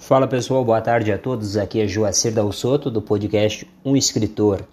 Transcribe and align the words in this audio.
Fala 0.00 0.26
pessoal, 0.26 0.64
boa 0.64 0.80
tarde 0.80 1.12
a 1.12 1.18
todos. 1.18 1.58
Aqui 1.58 1.78
é 1.78 1.86
Joacir 1.86 2.32
Dal 2.32 2.50
Soto 2.50 2.90
do 2.90 3.02
podcast 3.02 3.70
Um 3.84 3.94
Escritor. 3.94 4.64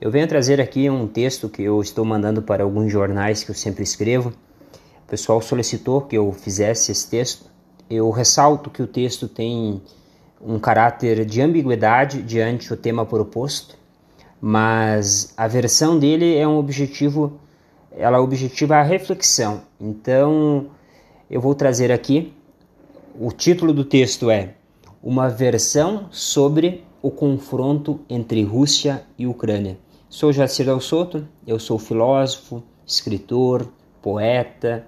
Eu 0.00 0.08
venho 0.08 0.26
trazer 0.26 0.60
aqui 0.60 0.88
um 0.88 1.08
texto 1.08 1.48
que 1.48 1.62
eu 1.62 1.82
estou 1.82 2.04
mandando 2.04 2.40
para 2.40 2.62
alguns 2.62 2.90
jornais 2.90 3.42
que 3.42 3.50
eu 3.50 3.56
sempre 3.56 3.82
escrevo. 3.82 4.32
O 5.04 5.10
pessoal 5.10 5.42
solicitou 5.42 6.02
que 6.02 6.16
eu 6.16 6.30
fizesse 6.30 6.92
esse 6.92 7.10
texto. 7.10 7.46
Eu 7.90 8.08
ressalto 8.10 8.70
que 8.70 8.80
o 8.80 8.86
texto 8.86 9.26
tem 9.26 9.82
um 10.40 10.60
caráter 10.60 11.24
de 11.26 11.42
ambiguidade 11.42 12.22
diante 12.22 12.68
do 12.68 12.76
tema 12.76 13.04
proposto, 13.04 13.76
mas 14.40 15.34
a 15.36 15.48
versão 15.48 15.98
dele 15.98 16.36
é 16.36 16.46
um 16.46 16.56
objetivo, 16.56 17.40
ela 17.90 18.20
objetiva 18.20 18.76
a 18.76 18.82
reflexão. 18.82 19.62
Então, 19.78 20.68
eu 21.28 21.40
vou 21.40 21.54
trazer 21.54 21.90
aqui 21.90 22.32
o 23.24 23.30
título 23.30 23.72
do 23.72 23.84
texto 23.84 24.28
é 24.32 24.54
Uma 25.00 25.28
versão 25.28 26.08
sobre 26.10 26.82
o 27.00 27.08
confronto 27.08 28.00
entre 28.10 28.42
Rússia 28.42 29.04
e 29.16 29.28
Ucrânia. 29.28 29.78
Sou 30.08 30.32
Jacir 30.32 30.66
Del 30.66 30.80
Soto, 30.80 31.24
eu 31.46 31.56
sou 31.60 31.78
filósofo, 31.78 32.64
escritor, 32.84 33.72
poeta, 34.02 34.84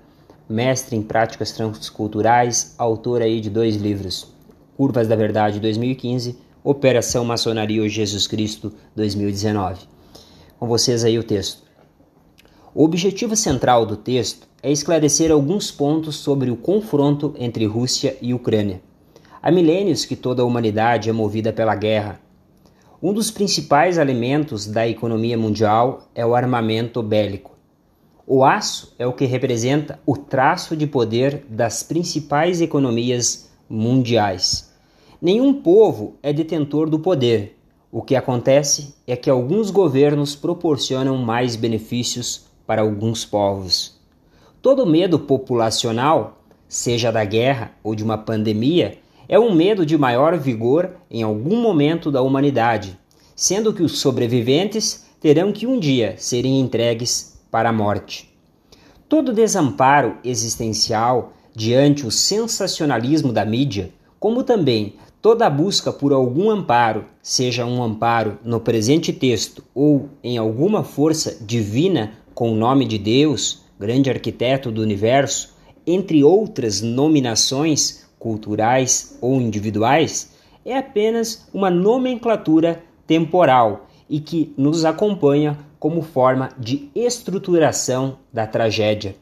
mestre 0.49 0.97
em 0.97 1.03
práticas 1.03 1.53
transculturais, 1.53 2.75
autor 2.77 3.23
aí 3.23 3.41
de 3.41 3.49
dois 3.49 3.77
livros, 3.77 4.35
Curvas 4.77 5.07
da 5.07 5.15
Verdade 5.15 5.61
2015, 5.61 6.37
Operação 6.65 7.25
Maçonaria 7.25 7.83
ou 7.83 7.89
Jesus 7.89 8.27
Cristo 8.27 8.73
2019. 8.97 9.83
Com 10.59 10.67
vocês 10.67 11.05
aí 11.05 11.17
o 11.21 11.23
texto. 11.23 11.64
O 12.77 12.83
objetivo 12.83 13.37
central 13.37 13.87
do 13.87 13.97
texto 13.97 14.49
é 14.61 14.73
esclarecer 14.73 15.31
alguns 15.31 15.71
pontos 15.71 16.17
sobre 16.17 16.51
o 16.51 16.57
confronto 16.57 17.33
entre 17.39 17.65
Rússia 17.67 18.17
e 18.21 18.35
Ucrânia. 18.35 18.83
Há 19.41 19.53
milênios 19.53 20.05
que 20.05 20.17
toda 20.17 20.43
a 20.43 20.45
humanidade 20.45 21.09
é 21.09 21.13
movida 21.13 21.53
pela 21.53 21.77
guerra. 21.77 22.21
Um 23.01 23.13
dos 23.13 23.31
principais 23.31 23.97
alimentos 23.97 24.67
da 24.67 24.89
economia 24.89 25.39
mundial 25.39 26.09
é 26.17 26.27
o 26.27 26.35
armamento 26.35 27.01
bélico. 27.01 27.57
O 28.27 28.45
aço 28.45 28.93
é 28.99 29.07
o 29.07 29.13
que 29.13 29.25
representa 29.25 30.01
o 30.05 30.17
traço 30.17 30.77
de 30.77 30.89
poder 30.89 31.47
das 31.49 31.85
principais 31.85 32.61
economias 32.61 33.53
mundiais. 33.71 34.75
Nenhum 35.23 35.55
povo 35.63 36.17
é 36.21 36.33
detentor 36.33 36.91
do 36.91 36.99
poder. 36.99 37.57
O 37.93 38.03
que 38.03 38.17
acontece 38.17 38.97
é 39.07 39.15
que 39.15 39.31
alguns 39.31 39.71
governos 39.71 40.35
proporcionam 40.35 41.17
mais 41.19 41.55
benefícios 41.55 42.53
para 42.67 42.83
alguns 42.83 43.25
povos. 43.25 43.99
Todo 44.61 44.87
medo 44.87 45.19
populacional, 45.19 46.43
seja 46.69 47.13
da 47.13 47.25
guerra 47.25 47.73
ou 47.83 47.95
de 47.95 48.03
uma 48.03 48.17
pandemia, 48.17 48.99
é 49.29 49.39
um 49.39 49.55
medo 49.55 49.85
de 49.85 49.97
maior 49.97 50.37
vigor 50.39 50.97
em 51.11 51.23
algum 51.23 51.61
momento 51.61 52.11
da 52.11 52.23
humanidade, 52.23 52.99
sendo 53.35 53.73
que 53.73 53.83
os 53.83 53.99
sobreviventes 53.99 55.07
terão 55.21 55.53
que 55.53 55.67
um 55.67 55.79
dia 55.79 56.15
serem 56.19 56.61
entregues 56.61 57.41
para 57.51 57.71
a 57.71 57.73
morte. 57.73 58.31
Todo 59.09 59.33
desamparo 59.33 60.17
existencial 60.25 61.33
diante 61.55 62.07
o 62.07 62.11
sensacionalismo 62.11 63.33
da 63.33 63.45
mídia, 63.45 63.91
como 64.19 64.43
também 64.43 64.97
toda 65.23 65.49
busca 65.49 65.93
por 65.93 66.13
algum 66.13 66.51
amparo, 66.51 67.07
seja 67.23 67.65
um 67.65 67.83
amparo 67.83 68.39
no 68.45 68.61
presente 68.61 69.13
texto 69.13 69.65
ou 69.75 70.09
em 70.23 70.37
alguma 70.37 70.83
força 70.83 71.39
divina 71.41 72.13
com 72.35 72.53
o 72.53 72.57
nome 72.57 72.85
de 72.85 72.99
Deus, 72.99 73.63
grande 73.79 74.11
arquiteto 74.11 74.71
do 74.71 74.83
universo, 74.83 75.55
entre 75.87 76.25
outras 76.25 76.81
nominações 76.81 78.07
culturais 78.19 79.19
ou 79.21 79.41
individuais, 79.41 80.33
é 80.65 80.79
apenas 80.79 81.47
uma 81.53 81.71
nomenclatura 81.71 82.83
temporal 83.07 83.87
e 84.09 84.19
que 84.19 84.53
nos 84.57 84.85
acompanha 84.85 85.59
como 85.79 86.03
forma 86.03 86.49
de 86.59 86.89
estruturação 86.95 88.19
da 88.33 88.47
tragédia. 88.47 89.15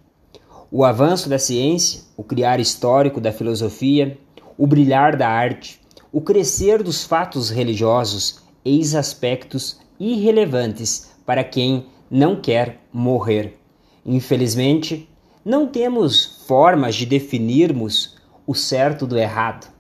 O 0.70 0.84
avanço 0.84 1.28
da 1.28 1.38
ciência, 1.38 2.03
o 2.16 2.22
criar 2.22 2.60
histórico 2.60 3.20
da 3.20 3.32
filosofia, 3.32 4.16
o 4.56 4.66
brilhar 4.66 5.16
da 5.16 5.28
arte, 5.28 5.81
o 6.12 6.20
crescer 6.20 6.82
dos 6.82 7.04
fatos 7.04 7.50
religiosos, 7.50 8.41
eis 8.65 8.94
aspectos 8.94 9.81
irrelevantes 9.98 11.10
para 11.26 11.42
quem 11.42 11.86
não 12.12 12.36
quer 12.36 12.78
morrer. 12.92 13.58
Infelizmente, 14.04 15.08
não 15.42 15.66
temos 15.66 16.44
formas 16.46 16.94
de 16.94 17.06
definirmos 17.06 18.18
o 18.46 18.54
certo 18.54 19.06
do 19.06 19.18
errado. 19.18 19.72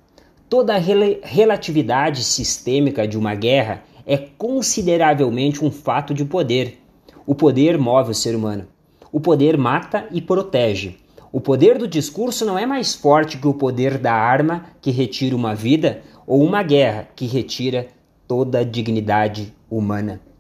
Toda 0.48 0.74
a 0.74 0.78
rel 0.78 1.18
relatividade 1.22 2.24
sistêmica 2.24 3.06
de 3.06 3.18
uma 3.18 3.34
guerra 3.34 3.82
é 4.06 4.16
consideravelmente 4.16 5.62
um 5.62 5.70
fato 5.70 6.14
de 6.14 6.24
poder. 6.24 6.80
O 7.26 7.34
poder 7.34 7.76
move 7.76 8.12
o 8.12 8.14
ser 8.14 8.34
humano. 8.34 8.66
O 9.12 9.20
poder 9.20 9.58
mata 9.58 10.06
e 10.10 10.22
protege. 10.22 10.96
O 11.30 11.38
poder 11.38 11.76
do 11.76 11.86
discurso 11.86 12.46
não 12.46 12.58
é 12.58 12.64
mais 12.64 12.94
forte 12.94 13.36
que 13.36 13.46
o 13.46 13.52
poder 13.52 13.98
da 13.98 14.14
arma 14.14 14.64
que 14.80 14.90
retira 14.90 15.36
uma 15.36 15.54
vida 15.54 16.00
ou 16.26 16.42
uma 16.42 16.62
guerra 16.62 17.08
que 17.14 17.26
retira 17.26 17.88
toda 18.26 18.60
a 18.60 18.64
dignidade 18.64 19.52
humana. 19.70 20.31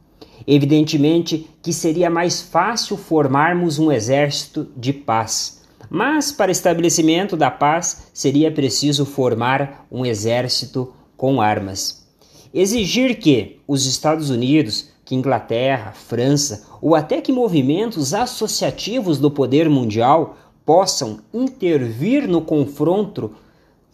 Evidentemente 0.46 1.48
que 1.62 1.72
seria 1.72 2.10
mais 2.10 2.42
fácil 2.42 2.96
formarmos 2.96 3.78
um 3.78 3.90
exército 3.90 4.68
de 4.76 4.92
paz, 4.92 5.62
mas 5.88 6.32
para 6.32 6.52
estabelecimento 6.52 7.36
da 7.36 7.50
paz 7.50 8.08
seria 8.12 8.50
preciso 8.50 9.04
formar 9.04 9.86
um 9.90 10.04
exército 10.04 10.92
com 11.16 11.40
armas. 11.40 12.06
Exigir 12.52 13.18
que 13.18 13.60
os 13.66 13.86
Estados 13.86 14.28
Unidos, 14.28 14.90
que 15.04 15.14
Inglaterra, 15.14 15.92
França 15.92 16.66
ou 16.80 16.94
até 16.94 17.20
que 17.20 17.32
movimentos 17.32 18.12
associativos 18.12 19.18
do 19.18 19.30
poder 19.30 19.68
mundial 19.68 20.36
possam 20.64 21.20
intervir 21.32 22.28
no 22.28 22.42
confronto, 22.42 23.32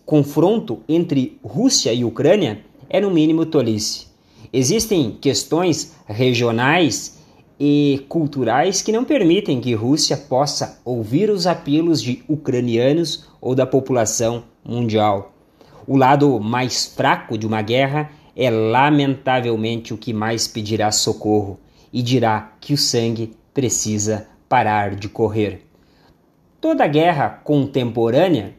confronto 0.05 0.81
entre 0.89 1.39
Rússia 1.43 1.93
e 1.93 2.05
Ucrânia 2.05 2.65
é 2.89 3.01
no 3.01 3.11
mínimo 3.11 3.47
tolice. 3.47 4.08
Existem 4.53 5.13
questões 5.21 5.95
regionais 6.07 7.19
e 7.61 8.05
culturais 8.09 8.81
que 8.81 8.93
não 8.93 9.05
permitem 9.05 9.61
que 9.61 9.75
Rússia 9.75 10.17
possa 10.17 10.81
ouvir 10.85 11.29
os 11.31 11.47
apelos 11.47 12.01
de 12.01 12.23
ucranianos 12.29 13.27
ou 13.41 13.55
da 13.55 13.67
população 13.67 14.45
mundial. 14.65 15.33
O 15.87 15.97
lado 15.97 16.39
mais 16.39 16.87
fraco 16.87 17.37
de 17.37 17.47
uma 17.47 17.63
guerra 17.63 18.11
é 18.37 18.51
lamentavelmente 18.51 19.93
o 19.93 19.99
que 19.99 20.13
mais 20.13 20.47
pedirá 20.47 20.93
socorro 20.93 21.59
e 21.93 22.03
dirá 22.03 22.53
que 22.61 22.73
o 22.73 22.79
sangue 22.79 23.35
precisa 23.53 24.29
parar 24.49 24.95
de 24.95 25.09
correr. 25.09 25.67
Toda 26.61 26.87
guerra 26.87 27.29
contemporânea 27.29 28.55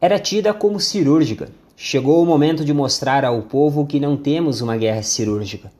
era 0.00 0.18
tida 0.18 0.52
como 0.52 0.78
cirúrgica 0.78 1.48
Chegou 1.84 2.22
o 2.22 2.24
momento 2.24 2.64
de 2.64 2.72
mostrar 2.72 3.24
ao 3.24 3.42
povo 3.42 3.84
que 3.84 3.98
não 3.98 4.16
temos 4.16 4.60
uma 4.60 4.76
guerra 4.76 5.02
cirúrgica. 5.02 5.72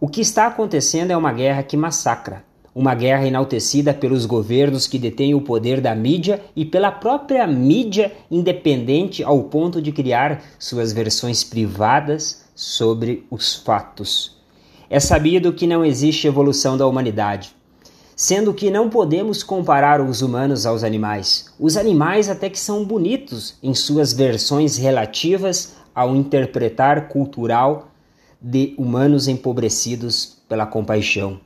O 0.00 0.08
que 0.08 0.20
está 0.20 0.48
acontecendo 0.48 1.12
é 1.12 1.16
uma 1.16 1.32
guerra 1.32 1.62
que 1.62 1.76
massacra, 1.76 2.42
uma 2.74 2.96
guerra 2.96 3.28
enaltecida 3.28 3.94
pelos 3.94 4.26
governos 4.26 4.88
que 4.88 4.98
detêm 4.98 5.36
o 5.36 5.40
poder 5.40 5.80
da 5.80 5.94
mídia 5.94 6.42
e 6.56 6.64
pela 6.64 6.90
própria 6.90 7.46
mídia 7.46 8.12
independente 8.28 9.22
ao 9.22 9.44
ponto 9.44 9.80
de 9.80 9.92
criar 9.92 10.42
suas 10.58 10.92
versões 10.92 11.44
privadas 11.44 12.44
sobre 12.52 13.24
os 13.30 13.54
fatos. 13.54 14.36
É 14.90 14.98
sabido 14.98 15.52
que 15.52 15.68
não 15.68 15.84
existe 15.84 16.26
evolução 16.26 16.76
da 16.76 16.88
humanidade 16.88 17.54
sendo 18.16 18.54
que 18.54 18.70
não 18.70 18.88
podemos 18.88 19.42
comparar 19.42 20.00
os 20.00 20.22
humanos 20.22 20.64
aos 20.64 20.82
animais. 20.82 21.52
Os 21.60 21.76
animais 21.76 22.30
até 22.30 22.48
que 22.48 22.58
são 22.58 22.82
bonitos 22.82 23.58
em 23.62 23.74
suas 23.74 24.14
versões 24.14 24.78
relativas 24.78 25.76
ao 25.94 26.16
interpretar 26.16 27.08
cultural 27.08 27.90
de 28.40 28.74
humanos 28.78 29.28
empobrecidos 29.28 30.38
pela 30.48 30.64
compaixão. 30.64 31.38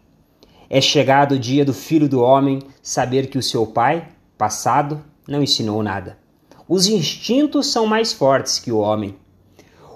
É 0.69 0.81
chegado 0.81 1.33
o 1.33 1.39
dia 1.41 1.65
do 1.65 1.75
filho 1.75 2.09
do 2.09 2.21
homem 2.21 2.61
saber 2.81 3.27
que 3.27 3.39
o 3.39 3.43
seu 3.43 3.67
pai, 3.67 4.07
passado, 4.39 5.03
não 5.27 5.43
ensinou 5.43 5.83
nada. 5.83 6.19
Os 6.69 6.87
instintos 6.87 7.67
são 7.67 7.85
mais 7.85 8.13
fortes 8.13 8.61
que 8.61 8.71
o 8.71 8.79
homem. 8.79 9.17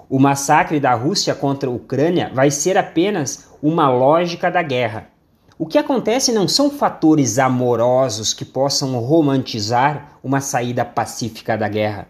O 0.09 0.19
massacre 0.19 0.77
da 0.77 0.93
Rússia 0.93 1.33
contra 1.33 1.69
a 1.69 1.73
Ucrânia 1.73 2.29
vai 2.33 2.51
ser 2.51 2.77
apenas 2.77 3.47
uma 3.61 3.89
lógica 3.89 4.51
da 4.51 4.61
guerra 4.61 5.14
o 5.57 5.65
que 5.65 5.77
acontece 5.77 6.33
não 6.33 6.49
são 6.49 6.69
fatores 6.69 7.39
amorosos 7.39 8.33
que 8.33 8.43
possam 8.43 8.99
romantizar 8.99 10.19
uma 10.21 10.41
saída 10.41 10.83
pacífica 10.83 11.57
da 11.57 11.69
guerra. 11.69 12.09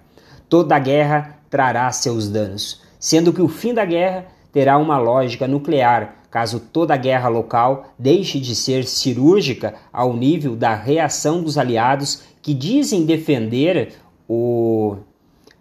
Toda 0.50 0.80
guerra 0.80 1.38
trará 1.48 1.92
seus 1.92 2.28
danos, 2.28 2.82
sendo 3.00 3.32
que 3.32 3.42
o 3.42 3.48
fim 3.48 3.72
da 3.72 3.86
guerra 3.86 4.26
terá 4.52 4.80
uma 4.80 4.98
lógica 4.98 5.48
nuclear, 5.48 6.16
caso 6.32 6.60
toda 6.60 6.98
guerra 6.98 7.30
local 7.30 7.86
deixe 8.00 8.40
de 8.40 8.56
ser 8.56 8.86
cirúrgica 8.86 9.76
ao 9.94 10.16
nível 10.16 10.56
da 10.56 10.74
reação 10.74 11.44
dos 11.44 11.56
aliados 11.56 12.24
que 12.42 12.54
dizem 12.54 13.06
defender 13.06 13.94
o 14.28 14.98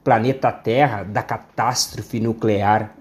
planeta 0.02 0.50
Terra 0.50 1.02
da 1.02 1.22
catástrofe 1.22 2.19
nuclear, 2.19 2.94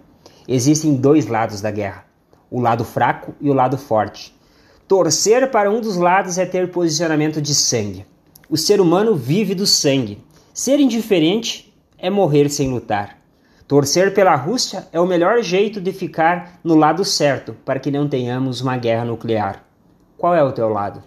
existem 0.45 0.95
dois 0.95 1.27
lados 1.27 1.62
da 1.62 1.71
guerra: 1.71 2.06
o 2.51 2.59
lado 2.59 2.83
fraco 2.83 3.33
e 3.39 3.50
o 3.50 3.53
lado 3.53 3.77
forte. 3.77 4.33
Torcer 4.95 5.50
para 5.50 5.72
um 5.72 5.81
dos 5.81 5.98
lados 5.98 6.38
é 6.38 6.45
ter 6.45 6.69
posicionamento 6.69 7.42
de 7.42 7.56
sangue. 7.56 8.06
O 8.48 8.56
ser 8.56 8.80
humano 8.80 9.16
vive 9.16 9.56
do 9.56 9.66
sangue. 9.66 10.24
Ser 10.54 10.80
indiferente 10.80 11.74
é 11.98 12.12
morrer 12.12 12.48
sem 12.48 12.69
lutar. 12.69 13.18
Torcer 13.68 14.13
pela 14.13 14.36
Rússia 14.36 14.88
é 14.94 15.00
o 15.00 15.07
melhor 15.07 15.42
jeito 15.42 15.81
de 15.81 15.92
ficar 15.92 16.60
no 16.63 16.75
lado 16.75 17.04
certo 17.04 17.56
para 17.66 17.80
que 17.80 17.90
não 17.90 18.07
tenhamos 18.07 18.62
uma 18.62 18.78
guerra 18.78 19.04
nuclear. 19.04 19.66
Qual 20.16 20.36
é 20.36 20.44
o 20.44 20.51
teu 20.51 20.69
lado? 20.69 21.04